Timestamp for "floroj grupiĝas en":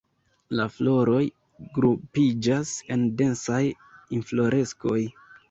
0.77-3.05